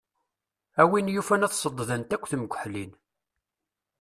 [0.81, 2.91] A win yufan ad ṣedddent akk temkeḥlin.